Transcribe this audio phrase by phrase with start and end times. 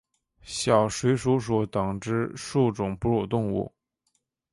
[0.41, 3.71] 小水鼠属等之数种哺乳动物。